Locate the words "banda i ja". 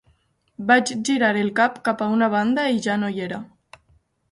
2.37-2.99